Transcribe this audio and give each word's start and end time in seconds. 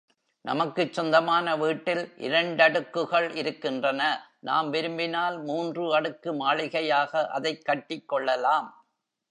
நமக்குச் 0.45 0.93
சொந்தமான 0.93 1.55
வீட்டில் 1.57 2.13
இரண்டடுக்குகள் 2.17 3.35
இருக்கின்றன 3.35 4.01
நாம் 4.39 4.69
விரும்பினால் 4.69 5.43
மூன்று 5.43 5.95
அடுக்கு 5.95 6.33
மாளிகையாக 6.33 7.27
அதைக் 7.27 7.65
கட்டிக் 7.65 8.07
கொள்ளலாம். 8.07 8.85